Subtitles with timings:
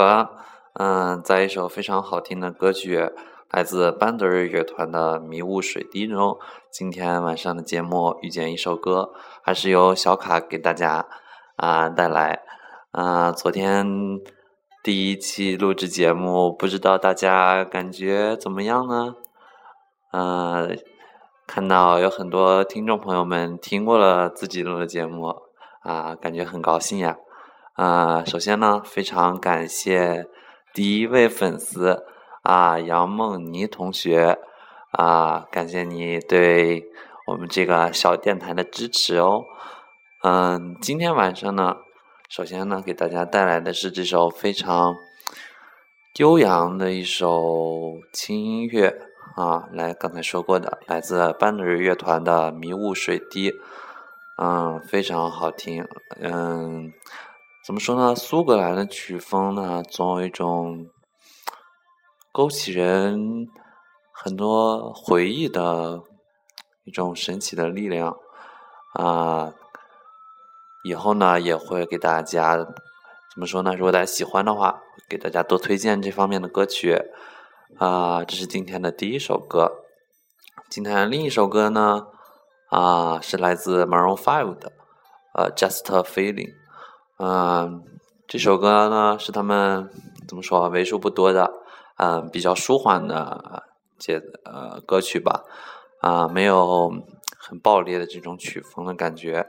[0.00, 0.30] 了，
[0.74, 3.10] 嗯，在一首非常好听的歌曲，
[3.50, 6.38] 来自班德瑞乐团的《迷雾水滴》中，
[6.70, 9.10] 今天晚上的节目遇见一首歌，
[9.42, 11.06] 还是由小卡给大家
[11.56, 12.42] 啊带来。
[12.92, 14.20] 啊，昨天
[14.82, 19.14] 第一期录制节目，不知道大家感觉怎么样呢？
[20.12, 20.76] 嗯，
[21.46, 25.34] 看到有很多听众朋友们听过了自己录的节目，
[25.82, 27.16] 啊，感觉很高兴呀。
[27.80, 30.26] 啊，首先呢，非常感谢
[30.74, 32.04] 第一位粉丝
[32.42, 34.38] 啊，杨梦妮同学
[34.90, 36.84] 啊，感谢你对
[37.26, 39.44] 我们这个小电台的支持哦。
[40.22, 41.76] 嗯，今天晚上呢，
[42.28, 44.94] 首先呢，给大家带来的是这首非常
[46.18, 48.94] 悠扬的一首轻音乐
[49.36, 53.50] 啊，来刚才说过的，来自班德瑞乐团的《迷雾水滴》，
[54.36, 55.88] 嗯，非常好听，
[56.20, 56.92] 嗯。
[57.62, 58.14] 怎么说呢？
[58.14, 60.88] 苏格兰的曲风呢，总有一种
[62.32, 63.46] 勾起人
[64.12, 66.00] 很多回忆的
[66.84, 68.16] 一种神奇的力量
[68.94, 69.52] 啊！
[70.84, 72.66] 以后呢，也会给大家怎
[73.36, 73.74] 么说呢？
[73.74, 76.96] 如果大家喜欢的话，给大家多推荐这方面的歌曲
[77.78, 78.24] 啊！
[78.24, 79.70] 这是今天的第一首歌。
[80.70, 82.06] 今天另一首歌呢，
[82.70, 84.72] 啊，是来自 Maroon Five 的，
[85.34, 86.59] 呃，Just a Feeling。
[87.22, 87.84] 嗯，
[88.26, 89.90] 这首歌呢是他们
[90.26, 91.52] 怎么说为数不多的，
[91.98, 93.64] 嗯，比较舒缓的
[93.98, 95.44] 节呃歌曲吧，
[96.00, 96.90] 啊，没有
[97.36, 99.46] 很暴烈的这种曲风的感觉，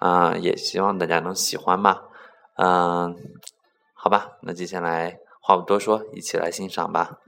[0.00, 2.04] 啊，也希望大家能喜欢吧，
[2.56, 3.14] 嗯，
[3.92, 7.18] 好吧，那接下来话不多说，一起来欣赏吧。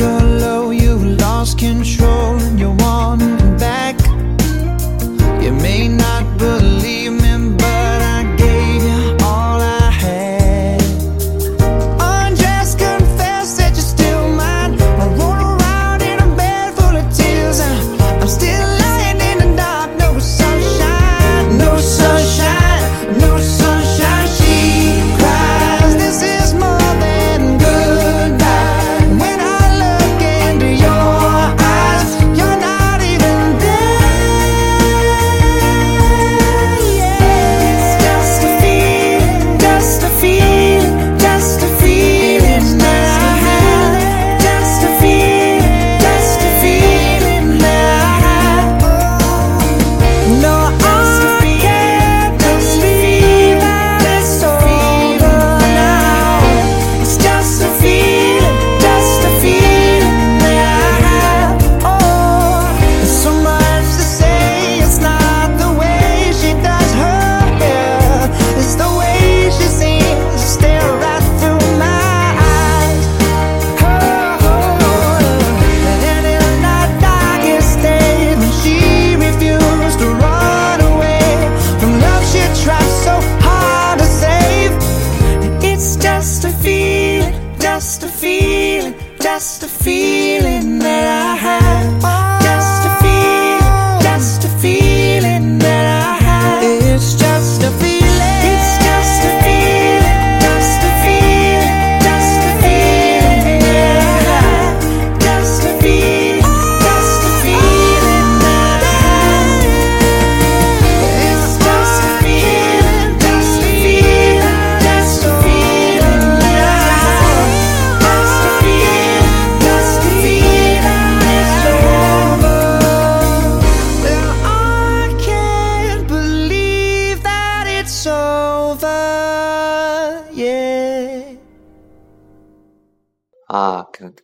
[0.00, 1.99] you're low, you lost control.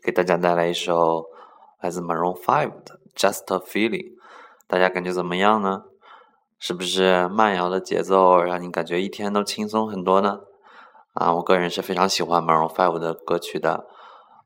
[0.02, 1.26] 给大家带来一首
[1.80, 4.12] 来自 Maroon Five 的《Just a Feeling》，
[4.66, 5.84] 大家感觉怎么样呢？
[6.58, 10.40] 是不是慢摇的节奏让你感觉一天都轻松很多呢？
[11.12, 13.86] 啊，我个人是非常喜欢 Maroon Five 的歌曲的，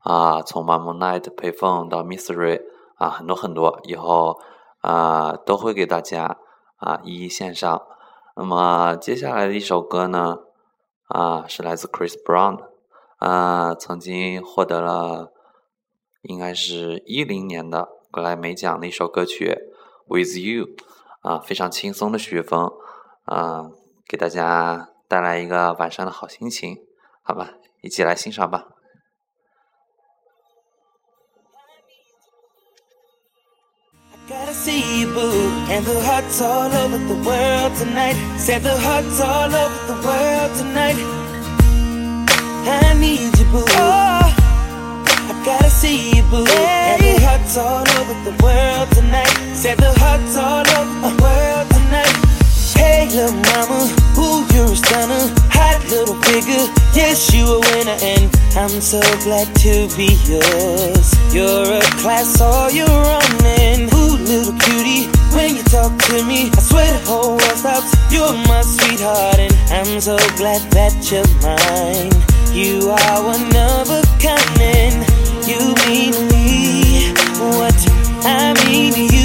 [0.01, 2.63] 啊，从 Mama Night、陪凤到 Mystery
[2.97, 4.41] 啊，很多很多，以后
[4.81, 6.37] 啊都会给大家
[6.79, 7.81] 啊一一献上。
[8.35, 10.39] 那么接下来的一首歌呢，
[11.07, 12.70] 啊是来自 Chris Brown 的。
[13.21, 15.31] 啊，曾经获得了
[16.23, 19.55] 应该是一零年的格莱美奖的一首歌曲
[20.09, 20.67] 《With You》，
[21.21, 22.71] 啊，非常轻松的曲风，
[23.25, 23.71] 啊，
[24.09, 26.79] 给大家带来一个晚上的好心情，
[27.23, 27.53] 好吧，
[27.83, 28.67] 一起来欣赏吧。
[34.29, 35.21] Gotta see you, boo.
[35.69, 38.17] And the hearts all over the world tonight.
[38.39, 41.20] Said the hearts all over the world tonight.
[42.67, 43.65] I need you, boo.
[43.67, 46.45] Oh, I gotta see you, boo.
[46.47, 49.33] And the hearts all over the world tonight.
[49.55, 52.17] Said the hearts all over the world tonight.
[52.77, 53.85] Hey, little mama,
[54.17, 55.29] ooh, you're a stunner.
[55.53, 56.65] Hot little figure,
[56.95, 61.13] yes, you a winner, and I'm so glad to be yours.
[61.35, 66.51] You're a class all your own, and ooh, little cutie, when you talk to me,
[66.57, 67.93] I swear the whole world stops.
[68.11, 72.30] You're my sweetheart, and I'm so glad that you're mine.
[72.53, 75.07] You are one of a kind, and
[75.47, 77.13] you mean me.
[77.39, 77.79] What
[78.27, 79.20] I mean you,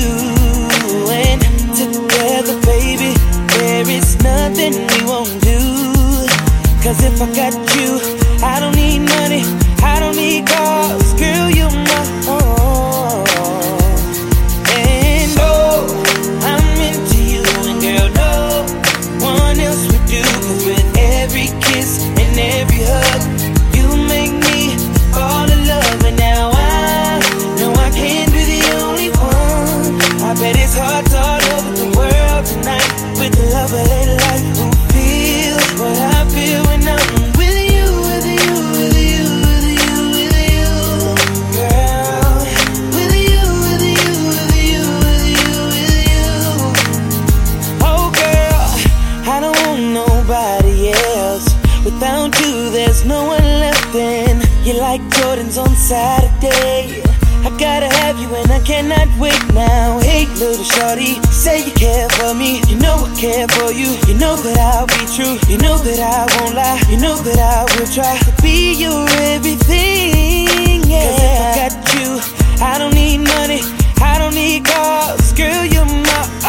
[55.56, 57.02] Jordans on Saturday.
[57.44, 60.00] I gotta have you and I cannot wait now.
[60.00, 62.62] Hey, little shorty, say you care for me.
[62.68, 63.96] You know I care for you.
[64.08, 65.38] You know that I'll be true.
[65.48, 66.82] You know that I won't lie.
[66.90, 70.84] You know that I will try to be your everything.
[70.90, 71.06] Yeah.
[71.06, 73.62] Cause if I got you, I don't need money.
[74.02, 75.34] I don't need cars.
[75.34, 76.45] Girl, you're my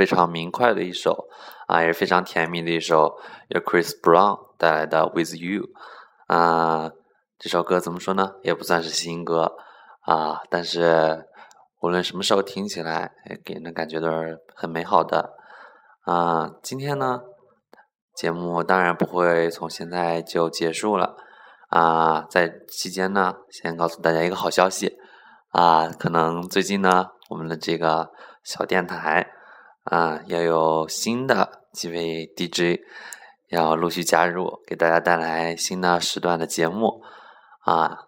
[0.00, 1.28] 非常明快的一首
[1.66, 5.64] 啊，也是非常甜蜜的一首，由 Chris Brown 带来的《With You》
[6.34, 6.90] 啊。
[7.38, 8.32] 这首歌怎么说呢？
[8.42, 9.56] 也不算是新歌
[10.06, 11.26] 啊，但是
[11.82, 13.12] 无论什么时候听起来，
[13.44, 15.34] 给人的感觉都是很美好的
[16.06, 16.50] 啊。
[16.62, 17.20] 今天呢，
[18.14, 21.14] 节目当然不会从现在就结束了
[21.68, 24.96] 啊，在期间呢，先告诉大家一个好消息
[25.50, 28.10] 啊，可能最近呢，我们的这个
[28.42, 29.30] 小电台
[29.84, 32.80] 啊，要有新的几位 DJ
[33.48, 37.02] 要陆续加入，给大家带来新的时段的节目。
[37.60, 38.06] 啊，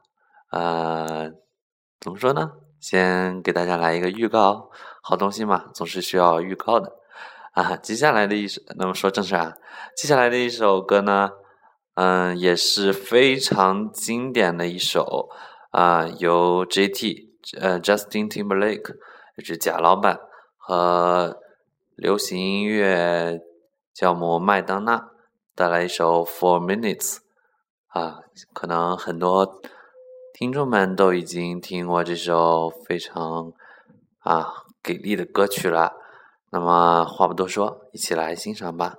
[0.50, 1.30] 呃，
[2.00, 2.52] 怎么说呢？
[2.80, 4.70] 先给大家来一个预告，
[5.02, 6.92] 好东西嘛，总是需要预告的
[7.52, 7.76] 啊。
[7.76, 9.54] 接下来的一首，那么说正事啊。
[9.96, 11.30] 接下来的一首歌呢，
[11.94, 15.28] 嗯，也是非常经典的一首
[15.70, 17.28] 啊，由 JT
[17.60, 18.94] 呃 Justin Timberlake，
[19.36, 20.18] 就是贾老板
[20.56, 21.41] 和
[22.02, 23.40] 流行音乐
[23.94, 25.11] 教母麦当娜
[25.54, 27.18] 带来一首 Four Minutes。
[27.87, 28.16] 啊，
[28.52, 29.61] 可能很多
[30.35, 33.52] 听众们都已经听过这首非常
[34.18, 34.49] 啊
[34.82, 35.92] 给力的歌曲了。
[36.50, 38.97] 那么话不多说，一起来欣赏吧。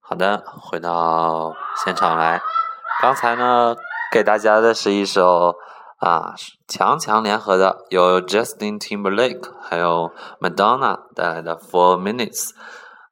[0.00, 2.40] 好的，回到现场来，
[3.02, 3.76] 刚才呢。
[4.10, 5.54] 给大家的是一首
[5.98, 6.34] 啊
[6.66, 12.48] 强强联合的，由 Justin Timberlake 还有 Madonna 带来的《Four Minutes》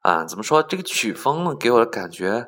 [0.01, 1.55] 啊，怎么说这个曲风呢？
[1.55, 2.47] 给我的感觉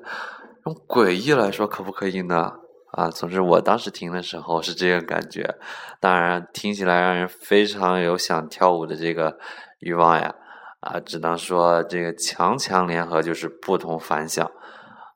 [0.64, 2.52] 用诡异来说可不可以呢？
[2.92, 5.56] 啊，总之我当时听的时候是这个感觉，
[6.00, 9.38] 当然听起来让人非常有想跳舞的这个
[9.80, 10.34] 欲望呀。
[10.80, 14.48] 啊，只能说这个强强联合就是不同凡响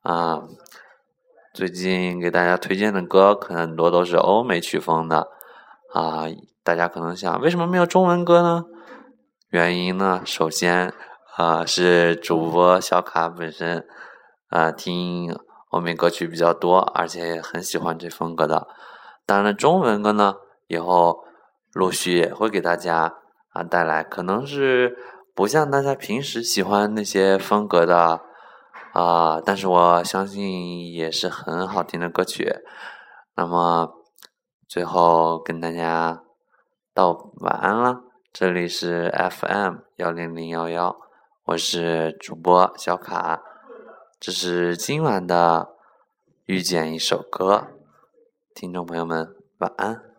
[0.02, 0.42] 啊。
[1.54, 5.28] 最近给大家推荐的歌，可能很多都是欧美曲风的
[5.92, 6.24] 啊。
[6.64, 8.64] 大家可能想，为什么没有中文歌呢？
[9.50, 10.92] 原因呢，首先
[11.36, 13.86] 啊是主播小卡本身
[14.48, 15.38] 啊听
[15.70, 18.66] 欧美歌曲比较多，而且也很喜欢这风格的。
[19.26, 20.36] 当然，中文歌呢，
[20.68, 21.18] 以后
[21.74, 23.14] 陆续也会给大家
[23.50, 24.96] 啊带来，可能是。
[25.34, 28.20] 不像大家平时喜欢那些风格的
[28.92, 32.52] 啊，但是我相信也是很好听的歌曲。
[33.34, 33.90] 那么
[34.68, 36.22] 最后跟大家
[36.92, 38.02] 道晚安了，
[38.32, 40.94] 这里是 FM 幺零零幺幺，
[41.44, 43.42] 我是主播小卡，
[44.20, 45.70] 这是今晚的
[46.44, 47.68] 遇见一首歌，
[48.54, 50.11] 听众朋友们晚安。